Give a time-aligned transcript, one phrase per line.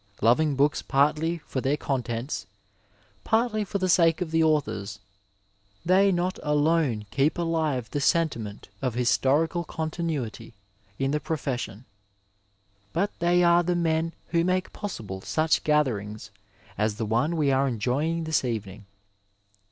[0.19, 2.47] Loving books partly for their contents,
[3.23, 4.99] partly for the sake of the authors,
[5.85, 10.55] they not alone keep alive the sentiment of historical continuity
[10.97, 11.83] in the pro fession,
[12.93, 16.31] but they are the men who make possible such gatherings
[16.79, 18.87] as the one we are enjoying this evening.